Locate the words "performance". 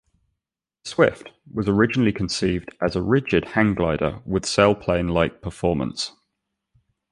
5.43-6.13